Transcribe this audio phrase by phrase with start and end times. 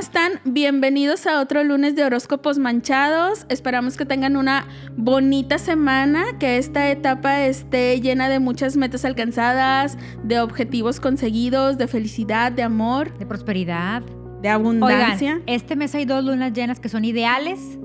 [0.00, 0.40] están?
[0.44, 3.46] Bienvenidos a otro lunes de horóscopos manchados.
[3.48, 4.66] Esperamos que tengan una
[4.96, 11.86] bonita semana, que esta etapa esté llena de muchas metas alcanzadas, de objetivos conseguidos, de
[11.86, 14.02] felicidad, de amor, de prosperidad,
[14.42, 15.34] de abundancia.
[15.34, 17.78] Oigan, este mes hay dos lunas llenas que son ideales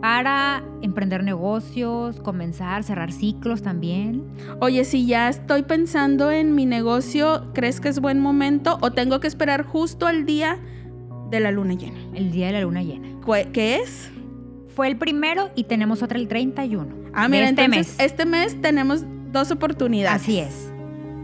[0.00, 4.24] para emprender negocios, comenzar, cerrar ciclos también.
[4.60, 9.18] Oye, si ya estoy pensando en mi negocio, ¿crees que es buen momento o tengo
[9.18, 10.60] que esperar justo al día
[11.30, 11.98] de la luna llena?
[12.14, 13.08] El día de la luna llena.
[13.52, 14.10] ¿Qué es?
[14.74, 16.86] Fue el primero y tenemos otra el 31.
[17.12, 17.98] Ah, mira, este mes.
[17.98, 20.22] Este mes tenemos dos oportunidades.
[20.22, 20.72] Así es.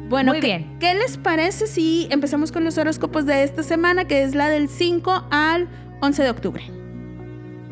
[0.08, 0.76] Bueno, Muy bien.
[0.78, 4.68] ¿qué les parece si empezamos con los horóscopos de esta semana, que es la del
[4.68, 5.68] 5 al
[6.00, 6.64] 11 de octubre?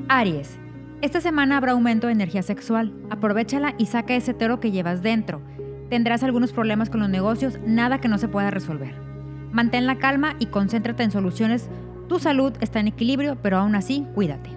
[0.09, 0.59] Aries.
[1.01, 2.93] Esta semana habrá aumento de energía sexual.
[3.11, 5.43] Aprovechala y saca ese toro que llevas dentro.
[5.91, 8.95] Tendrás algunos problemas con los negocios, nada que no se pueda resolver.
[9.53, 11.69] Mantén la calma y concéntrate en soluciones.
[12.09, 14.51] Tu salud está en equilibrio, pero aún así, cuídate.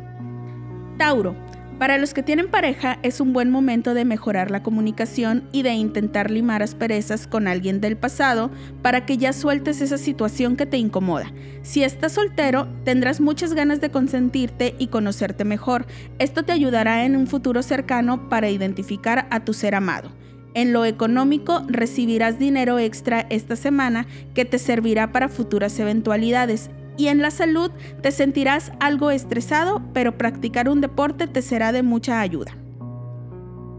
[0.98, 1.36] Tauro.
[1.80, 5.74] Para los que tienen pareja es un buen momento de mejorar la comunicación y de
[5.74, 8.50] intentar limar asperezas con alguien del pasado
[8.82, 11.32] para que ya sueltes esa situación que te incomoda.
[11.62, 15.86] Si estás soltero, tendrás muchas ganas de consentirte y conocerte mejor.
[16.18, 20.10] Esto te ayudará en un futuro cercano para identificar a tu ser amado.
[20.56, 27.08] En lo económico recibirás dinero extra esta semana que te servirá para futuras eventualidades y
[27.08, 32.20] en la salud te sentirás algo estresado, pero practicar un deporte te será de mucha
[32.20, 32.58] ayuda.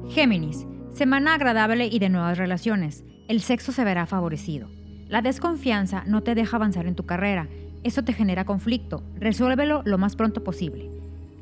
[0.08, 3.04] Géminis, semana agradable y de nuevas relaciones.
[3.28, 4.70] El sexo se verá favorecido.
[5.08, 7.48] La desconfianza no te deja avanzar en tu carrera.
[7.82, 9.02] Eso te genera conflicto.
[9.16, 10.90] Resuélvelo lo más pronto posible.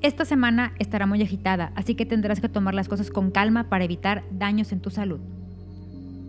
[0.02, 3.84] Esta semana estará muy agitada, así que tendrás que tomar las cosas con calma para
[3.84, 5.20] evitar daños en tu salud.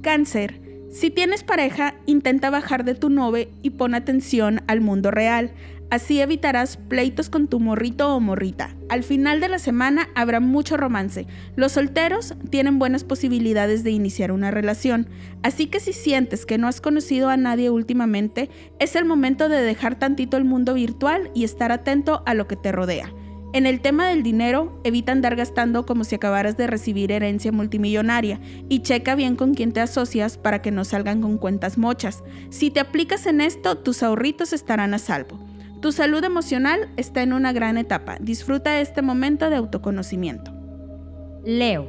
[0.02, 0.67] Cáncer.
[0.90, 5.52] Si tienes pareja, intenta bajar de tu nube y pon atención al mundo real.
[5.90, 8.76] Así evitarás pleitos con tu morrito o morrita.
[8.90, 11.28] Al final de la semana habrá mucho romance.
[11.56, 15.08] Los solteros tienen buenas posibilidades de iniciar una relación.
[15.44, 18.50] Así que si sientes que no has conocido a nadie últimamente,
[18.80, 22.56] es el momento de dejar tantito el mundo virtual y estar atento a lo que
[22.56, 23.14] te rodea.
[23.58, 28.40] En el tema del dinero, evita andar gastando como si acabaras de recibir herencia multimillonaria
[28.70, 32.24] y checa bien con quién te asocias para que no salgan con cuentas mochas.
[32.52, 35.40] Si te aplicas en esto, tus ahorritos estarán a salvo.
[35.82, 38.18] Tu salud emocional está en una gran etapa.
[38.20, 40.54] Disfruta este momento de autoconocimiento.
[41.44, 41.88] Leo,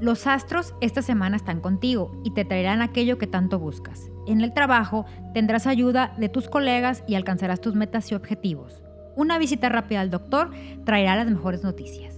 [0.00, 4.08] los astros esta semana están contigo y te traerán aquello que tanto buscas.
[4.26, 5.04] En el trabajo
[5.34, 8.82] tendrás ayuda de tus colegas y alcanzarás tus metas y objetivos.
[9.20, 10.50] Una visita rápida al doctor
[10.86, 12.14] traerá las mejores noticias.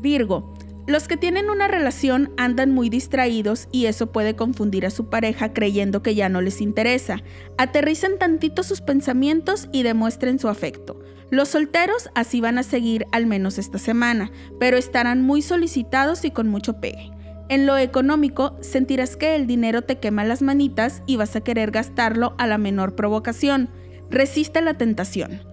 [0.00, 0.52] Virgo.
[0.88, 5.52] Los que tienen una relación andan muy distraídos y eso puede confundir a su pareja
[5.52, 7.22] creyendo que ya no les interesa.
[7.58, 10.98] Aterricen tantito sus pensamientos y demuestren su afecto.
[11.30, 16.32] Los solteros así van a seguir al menos esta semana, pero estarán muy solicitados y
[16.32, 17.12] con mucho pegue.
[17.48, 21.70] En lo económico, sentirás que el dinero te quema las manitas y vas a querer
[21.70, 23.70] gastarlo a la menor provocación.
[24.10, 25.48] Resiste la tentación.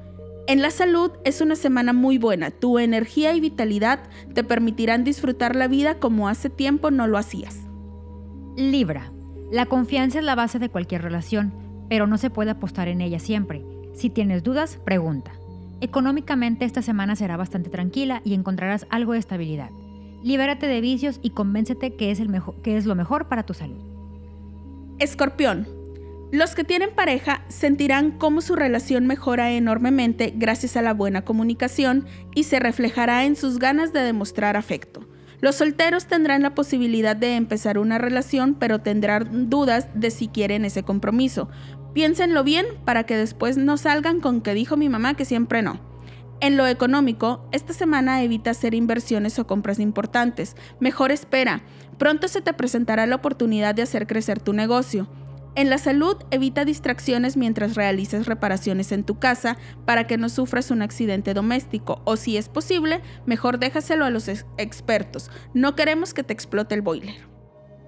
[0.47, 2.51] En la salud es una semana muy buena.
[2.51, 3.99] Tu energía y vitalidad
[4.33, 7.67] te permitirán disfrutar la vida como hace tiempo no lo hacías.
[8.55, 9.11] Libra.
[9.51, 11.53] La confianza es la base de cualquier relación,
[11.89, 13.65] pero no se puede apostar en ella siempre.
[13.93, 15.33] Si tienes dudas, pregunta.
[15.81, 19.71] Económicamente esta semana será bastante tranquila y encontrarás algo de estabilidad.
[20.23, 23.53] Libérate de vicios y convéncete que es, el mejor, que es lo mejor para tu
[23.53, 23.81] salud.
[24.97, 25.76] Escorpión.
[26.31, 32.05] Los que tienen pareja sentirán cómo su relación mejora enormemente gracias a la buena comunicación
[32.35, 35.07] y se reflejará en sus ganas de demostrar afecto.
[35.39, 40.65] Los solteros tendrán la posibilidad de empezar una relación, pero tendrán dudas de si quieren
[40.65, 41.47] ese compromiso.
[41.93, 45.79] Piénsenlo bien para que después no salgan con que dijo mi mamá que siempre no.
[46.41, 50.55] En lo económico, esta semana evita hacer inversiones o compras importantes.
[50.81, 51.63] Mejor espera.
[51.97, 55.07] Pronto se te presentará la oportunidad de hacer crecer tu negocio.
[55.57, 60.69] En la salud, evita distracciones mientras realices reparaciones en tu casa para que no sufras
[60.69, 65.31] un accidente doméstico o si es posible, mejor déjaselo a los expertos.
[65.55, 67.27] No queremos que te explote el boiler.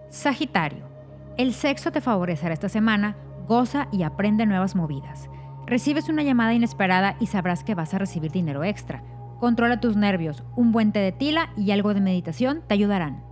[0.10, 0.90] Sagitario,
[1.38, 3.16] el sexo te favorecerá esta semana,
[3.48, 5.30] goza y aprende nuevas movidas.
[5.68, 9.04] Recibes una llamada inesperada y sabrás que vas a recibir dinero extra.
[9.40, 13.24] Controla tus nervios, un buen té de tila y algo de meditación te ayudarán.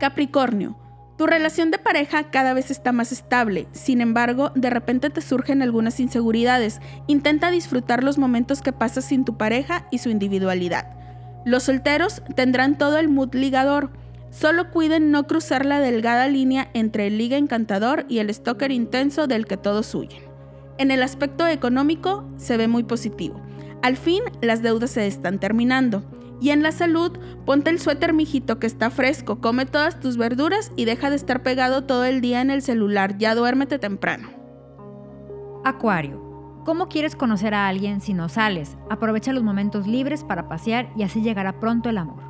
[0.00, 0.76] Capricornio,
[1.16, 5.62] tu relación de pareja cada vez está más estable, sin embargo, de repente te surgen
[5.62, 6.80] algunas inseguridades.
[7.06, 10.94] Intenta disfrutar los momentos que pasas sin tu pareja y su individualidad.
[11.46, 13.90] Los solteros tendrán todo el mood ligador.
[14.30, 19.26] Solo cuiden no cruzar la delgada línea entre el liga encantador y el stalker intenso
[19.26, 20.20] del que todos huyen.
[20.76, 23.40] En el aspecto económico se ve muy positivo.
[23.82, 26.04] Al fin, las deudas se están terminando.
[26.40, 30.70] Y en la salud, ponte el suéter mijito que está fresco, come todas tus verduras
[30.76, 34.28] y deja de estar pegado todo el día en el celular, ya duérmete temprano.
[35.64, 36.26] Acuario.
[36.64, 38.76] ¿Cómo quieres conocer a alguien si no sales?
[38.90, 42.22] Aprovecha los momentos libres para pasear y así llegará pronto el amor.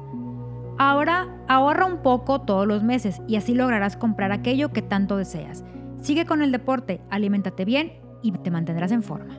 [0.79, 5.65] Ahora ahorra un poco todos los meses y así lograrás comprar aquello que tanto deseas.
[6.03, 9.39] Sigue con el deporte, aliméntate bien y te mantendrás en forma.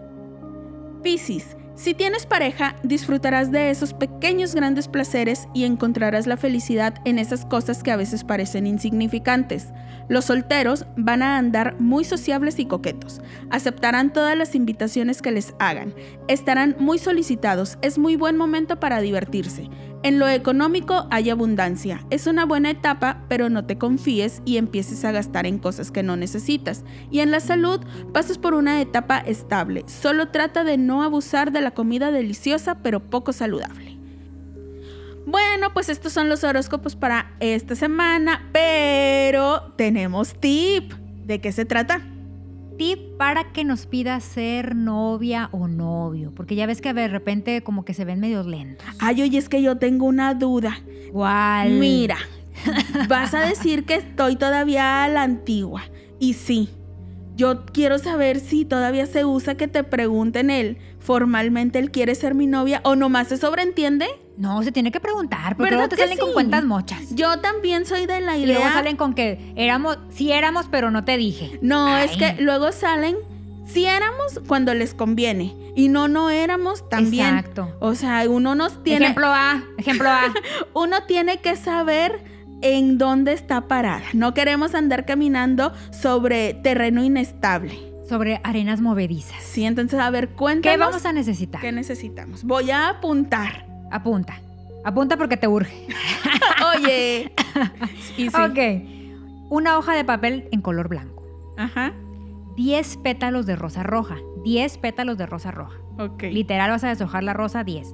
[1.04, 7.20] Piscis, si tienes pareja, disfrutarás de esos pequeños grandes placeres y encontrarás la felicidad en
[7.20, 9.68] esas cosas que a veces parecen insignificantes.
[10.10, 13.22] Los solteros van a andar muy sociables y coquetos.
[13.52, 15.94] Aceptarán todas las invitaciones que les hagan.
[16.28, 17.78] Estarán muy solicitados.
[17.84, 19.70] Es muy buen momento para divertirse.
[20.04, 22.06] En lo económico hay abundancia.
[22.12, 26.04] Es una buena etapa, pero no te confíes y empieces a gastar en cosas que
[26.04, 26.86] no necesitas.
[27.10, 27.82] Y en la salud
[28.14, 29.84] pasas por una etapa estable.
[29.88, 33.98] Solo trata de no abusar de la comida deliciosa pero poco saludable.
[35.28, 40.94] Bueno, pues estos son los horóscopos para esta semana, pero tenemos tip.
[41.26, 42.02] ¿De qué se trata?
[42.78, 47.62] Tip para que nos pida ser novia o novio, porque ya ves que de repente
[47.62, 48.88] como que se ven medio lentos.
[49.00, 50.80] Ay, oye, es que yo tengo una duda.
[51.12, 51.72] ¿Cuál?
[51.72, 52.18] Mira,
[53.10, 55.84] vas a decir que estoy todavía a la antigua.
[56.20, 56.70] Y sí,
[57.38, 62.34] yo quiero saber si todavía se usa que te pregunten él, formalmente él quiere ser
[62.34, 64.08] mi novia o nomás se sobreentiende.
[64.38, 66.34] No, se tiene que preguntar, porque ¿Verdad luego te que salen con sí?
[66.34, 67.16] cuentas mochas.
[67.16, 68.74] Yo también soy de la Y luego idea.
[68.74, 71.58] salen con que éramos, sí éramos, pero no te dije.
[71.62, 73.16] No, es que luego salen.
[73.66, 77.38] Si éramos cuando les conviene y no, no éramos también.
[77.38, 77.76] Exacto.
[77.80, 80.34] O sea, uno nos tiene, Ejemplo A, ejemplo A.
[80.74, 84.04] uno tiene que saber en dónde está parada.
[84.14, 87.78] No queremos andar caminando sobre terreno inestable.
[88.08, 89.44] Sobre arenas movedizas.
[89.44, 91.60] Sí, entonces a ver, cuéntanos ¿Qué vamos a necesitar?
[91.62, 92.44] qué necesitamos.
[92.46, 93.66] Voy a apuntar.
[93.92, 94.40] Apunta.
[94.86, 95.88] Apunta porque te urge.
[96.78, 97.32] Oye.
[98.16, 98.28] Sí.
[98.30, 99.50] Ok.
[99.50, 101.24] Una hoja de papel en color blanco.
[101.58, 101.94] Ajá.
[102.56, 104.18] 10 pétalos de rosa roja.
[104.44, 105.78] 10 pétalos de rosa roja.
[106.00, 106.24] Ok.
[106.24, 107.94] Literal vas a deshojar la rosa 10.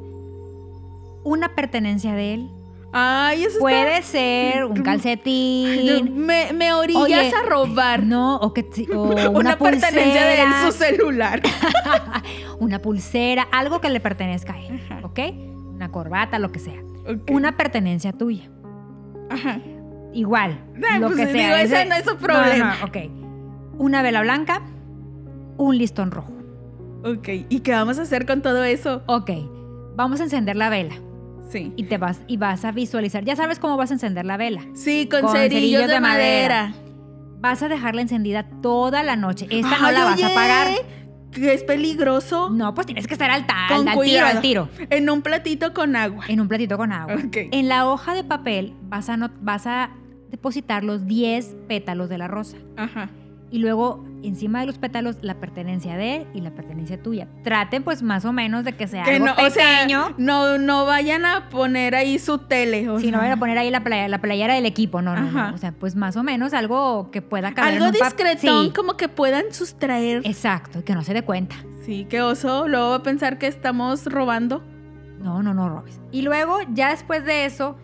[1.24, 2.52] Una pertenencia de él.
[2.96, 6.16] Ay, eso Puede ser un calcetín.
[6.16, 8.04] Me, me orillas Oye, a robar.
[8.04, 11.42] No, o, que, o una, una, pertenencia de él, pulsera, su celular.
[12.60, 15.00] una pulsera, algo que le pertenezca a él, Ajá.
[15.08, 15.20] ¿ok?
[15.74, 16.80] Una corbata, lo que sea.
[17.32, 18.52] Una pertenencia tuya.
[19.32, 19.60] Ajá.
[20.14, 21.62] Igual, Ah, lo pues, que digo, sea.
[21.64, 22.76] ese no es su problema.
[22.76, 22.98] No, no, ok.
[23.80, 24.62] Una vela blanca,
[25.58, 26.32] un listón rojo.
[27.04, 27.28] Ok.
[27.50, 29.02] ¿Y qué vamos a hacer con todo eso?
[29.08, 29.32] Ok,
[29.96, 30.94] vamos a encender la vela
[31.54, 31.72] Sí.
[31.78, 33.24] y te vas y vas a visualizar.
[33.24, 34.62] Ya sabes cómo vas a encender la vela.
[34.74, 36.64] Sí, con, Con cerillos, cerillos de, de madera.
[36.68, 36.80] madera.
[37.40, 39.48] Vas a dejarla encendida toda la noche.
[39.50, 40.68] Esta no la vas oye, a apagar.
[41.32, 42.50] Que es peligroso.
[42.50, 44.70] No, pues tienes que estar al, tal, al tiro, al tiro.
[44.90, 46.26] En un platito con agua.
[46.28, 47.16] En un platito con agua.
[47.34, 49.90] En la hoja de papel vas a, no- vas a
[50.30, 52.58] depositar los 10 pétalos de la rosa.
[52.78, 53.10] Ajá.
[53.52, 57.28] Y luego encima de los pétalos la pertenencia de él y la pertenencia tuya.
[57.44, 60.14] Traten pues más o menos de que sea Que algo no, o sea, pequeño.
[60.18, 62.90] no, no vayan a poner ahí su tele.
[62.90, 65.54] o si no vayan a poner ahí la, playa, la playera del equipo, no, no.
[65.54, 68.72] O sea, pues más o menos algo que pueda caber Algo en un discretón, Sí,
[68.76, 70.22] como que puedan sustraer.
[70.26, 71.56] exacto, y que no se dé cuenta.
[71.86, 72.68] Sí, qué oso.
[72.68, 74.64] Luego va a pensar que estamos robando.
[75.20, 76.00] No, no, no robes.
[76.12, 77.78] Y luego, ya después de eso,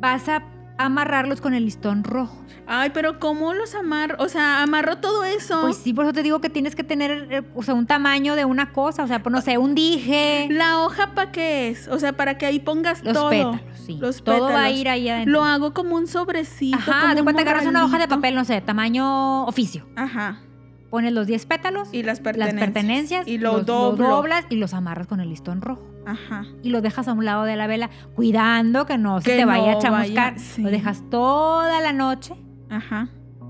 [0.00, 0.42] vas a
[0.78, 2.44] amarrarlos con el listón rojo.
[2.66, 4.16] Ay, pero ¿cómo los amarro?
[4.18, 5.60] O sea, amarro todo eso.
[5.62, 8.36] Pues sí, por eso te digo que tienes que tener, eh, o sea, un tamaño
[8.36, 11.88] de una cosa, o sea, pues no sé, un dije, ¿La hoja para qué es?
[11.88, 13.30] O sea, para que ahí pongas los todo.
[13.30, 13.98] pétalos, sí.
[14.00, 14.78] Los Todo va a pétalos.
[14.78, 15.32] ir ahí adentro.
[15.32, 16.76] Lo hago como un sobrecito.
[16.76, 19.86] Ajá, como de cuenta agarras una hoja de papel, no sé, tamaño oficio.
[19.96, 20.40] Ajá.
[20.94, 22.60] Pones los 10 pétalos, Y las las pertenencias.
[22.72, 25.82] pertenencias, Y lo los, doblas y los amarras con el listón rojo.
[26.06, 26.44] Ajá.
[26.62, 29.72] Y lo dejas a un lado de la vela, cuidando que no se te vaya
[29.72, 30.34] no a chamuscar.
[30.34, 30.62] vaya, sí.
[30.62, 32.34] Lo dejas toda la noche
[32.70, 33.08] Ajá.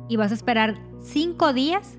[0.08, 1.98] y vas a esperar cinco días.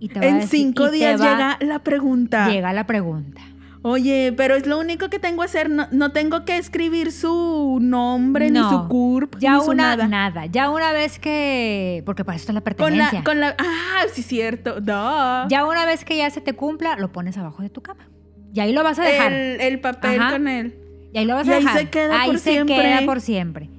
[0.00, 2.48] Y te va a En decir- cinco días va- llega la pregunta.
[2.50, 3.42] llega la pregunta.
[3.82, 5.70] Oye, pero es lo único que tengo que hacer.
[5.70, 8.68] No, no tengo que escribir su nombre, ni No.
[8.70, 10.06] su CURP, Ya ni su una, nada.
[10.06, 10.46] nada.
[10.46, 12.02] Ya una vez que.
[12.04, 13.18] Porque para eso está la Con pertenencia.
[13.20, 13.56] la, con la.
[13.58, 14.80] Ah, sí, cierto.
[14.82, 15.46] Da.
[15.48, 18.06] Ya una vez que ya se te cumpla, lo pones abajo de tu cama.
[18.52, 19.32] Y ahí lo vas a dejar.
[19.32, 20.32] El, el papel Ajá.
[20.32, 20.76] con él.
[21.14, 21.78] y ahí lo vas y a ahí dejar.
[21.78, 22.76] se queda ahí por se siempre.
[22.76, 23.70] queda por siempre.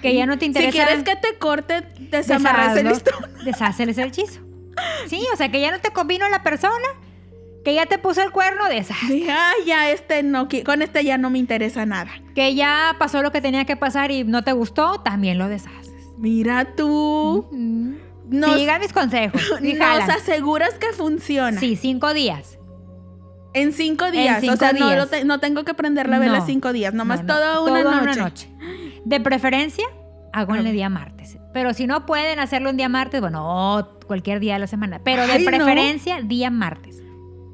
[0.00, 0.70] Que ya no te interesa.
[0.72, 3.14] Si quieres que te corte, desamarras el listón.
[3.44, 4.40] Desháceles el hechizo.
[5.08, 6.86] Sí, o sea que ya no te convino la persona,
[7.64, 9.08] que ya te puso el cuerno, deshaz.
[9.08, 12.10] Dije, ay, ya este no, con este ya no me interesa nada.
[12.34, 15.92] Que ya pasó lo que tenía que pasar y no te gustó, también lo deshaces.
[16.18, 17.48] Mira tú.
[18.30, 19.42] Nos, Siga mis consejos.
[19.60, 20.10] nos jalan.
[20.10, 21.58] aseguras que funciona.
[21.58, 22.58] Sí, cinco días.
[23.52, 24.38] En cinco días.
[24.40, 24.98] cinco o sea, No, días.
[24.98, 26.46] lo te- no tengo que prender la vela No.
[26.46, 28.48] cinco días, nomás No, toda una toda noche.
[29.04, 29.84] De preferencia,
[30.32, 30.74] háganle Ok.
[30.74, 31.36] día martes.
[31.52, 35.00] Pero si no pueden hacerlo un día martes, bueno, cualquier día de la semana.
[35.02, 37.02] Pero de Ay, preferencia, día martes.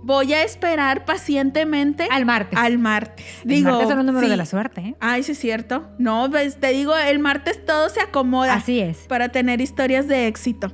[0.06, 2.56] Voy a esperar pacientemente Al martes.
[2.56, 3.26] al martes.
[3.42, 4.30] El Digo, martes son los números sí.
[4.30, 4.94] de la suerte, ¿eh?
[5.00, 5.88] Ay, sí es cierto.
[5.98, 8.98] No, pues te digo, el martes todo se acomoda Así es.
[9.08, 10.72] para tener historias de éxito.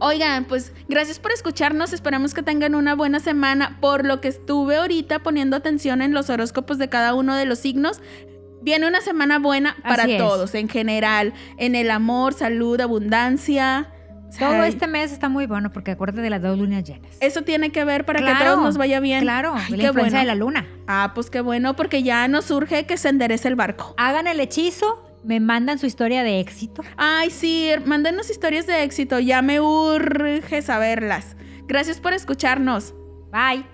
[0.00, 1.92] Oigan, pues gracias por escucharnos.
[1.92, 3.76] Esperamos que tengan una buena semana.
[3.82, 7.58] Por lo que estuve ahorita poniendo atención en los horóscopos de cada uno de los
[7.58, 8.00] signos.
[8.62, 13.91] Viene una semana buena para todos, en general, en el amor, salud, abundancia.
[14.32, 17.14] O sea, Todo este mes está muy bueno porque acuérdate de las dos lunas llenas.
[17.20, 19.20] Eso tiene que ver para que a todos nos vaya bien.
[19.20, 20.18] Claro, Ay, la influencia bueno.
[20.20, 20.66] de la luna.
[20.86, 23.94] Ah, pues qué bueno, porque ya nos surge que se enderece el barco.
[23.98, 26.82] Hagan el hechizo, me mandan su historia de éxito.
[26.96, 31.36] Ay, sí, mándenos historias de éxito, ya me urge saberlas.
[31.66, 32.94] Gracias por escucharnos.
[33.30, 33.71] Bye.